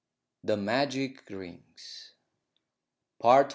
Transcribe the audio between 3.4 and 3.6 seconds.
I.